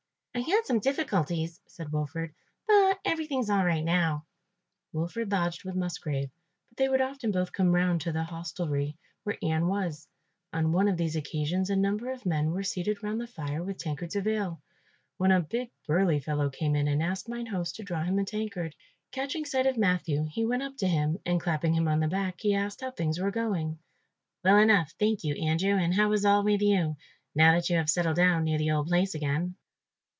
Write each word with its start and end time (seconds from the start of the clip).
"I 0.33 0.39
had 0.39 0.65
some 0.65 0.79
difficulties," 0.79 1.59
said 1.67 1.91
Wilfred, 1.91 2.33
"but 2.65 2.97
everything 3.03 3.39
is 3.41 3.49
all 3.49 3.65
right 3.65 3.83
now." 3.83 4.25
Wilfred 4.93 5.29
lodged 5.29 5.65
with 5.65 5.75
Musgrave, 5.75 6.29
but 6.69 6.77
they 6.77 6.87
would 6.87 7.01
often 7.01 7.31
both 7.33 7.51
come 7.51 7.75
round 7.75 7.99
to 8.01 8.13
the 8.13 8.23
hostelry 8.23 8.97
where 9.23 9.37
Ian 9.43 9.67
was. 9.67 10.07
On 10.53 10.71
one 10.71 10.87
of 10.87 10.95
these 10.95 11.17
occasions 11.17 11.69
a 11.69 11.75
number 11.75 12.13
of 12.13 12.25
men 12.25 12.51
were 12.51 12.63
seated 12.63 13.03
round 13.03 13.19
the 13.19 13.27
fire 13.27 13.61
with 13.61 13.77
tankards 13.77 14.15
of 14.15 14.25
ale, 14.25 14.61
when 15.17 15.31
a 15.31 15.41
big 15.41 15.69
burly 15.85 16.21
fellow 16.21 16.49
came 16.49 16.77
in 16.77 16.87
and 16.87 17.03
asked 17.03 17.27
mine 17.27 17.47
host 17.47 17.75
to 17.75 17.83
draw 17.83 18.01
him 18.01 18.17
a 18.17 18.23
tankard. 18.23 18.73
Catching 19.11 19.43
sight 19.43 19.65
of 19.67 19.77
Matthew, 19.77 20.25
he 20.31 20.45
went 20.45 20.63
up 20.63 20.77
to 20.77 20.87
him 20.87 21.19
and 21.25 21.41
clapping 21.41 21.73
him 21.73 21.89
on 21.89 21.99
the 21.99 22.07
back, 22.07 22.35
he 22.39 22.55
asked 22.55 22.79
how 22.79 22.91
things 22.91 23.19
were 23.19 23.31
going. 23.31 23.77
"Well 24.45 24.57
enough, 24.57 24.93
thank 24.97 25.25
you, 25.25 25.35
Andrew, 25.35 25.73
and 25.75 25.93
how 25.93 26.09
is 26.13 26.23
all 26.23 26.41
with 26.41 26.61
you, 26.61 26.95
now 27.35 27.51
that 27.53 27.69
you 27.69 27.75
have 27.75 27.89
settled 27.89 28.15
down 28.15 28.45
near 28.45 28.57
the 28.57 28.71
old 28.71 28.87
place 28.87 29.13
again?" 29.13 29.55